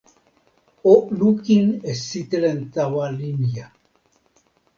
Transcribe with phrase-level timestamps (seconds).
[0.91, 3.67] o lukin e sitelen tawa Linja